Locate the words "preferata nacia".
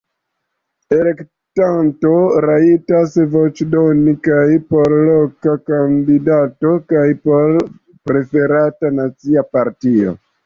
8.13-9.45